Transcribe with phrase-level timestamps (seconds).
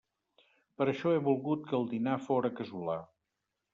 [0.79, 2.97] Per això he volgut que el dinar fóra casolà.